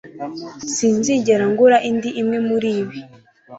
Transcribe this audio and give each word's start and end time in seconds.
Sinzigera 0.73 1.45
ngura 1.51 1.77
indi 1.89 2.09
imwe 2.21 2.37
muribi 2.47 2.99